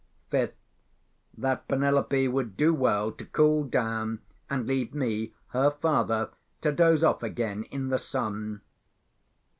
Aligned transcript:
Fifth, 0.31 0.55
that 1.37 1.67
Penelope 1.67 2.27
would 2.27 2.57
do 2.57 2.73
well 2.73 3.11
to 3.11 3.23
cool 3.23 3.63
down, 3.63 4.17
and 4.49 4.65
leave 4.65 4.95
me, 4.95 5.35
her 5.49 5.69
father, 5.69 6.31
to 6.61 6.71
doze 6.71 7.03
off 7.03 7.21
again 7.21 7.65
in 7.65 7.89
the 7.89 7.99
sun. 7.99 8.61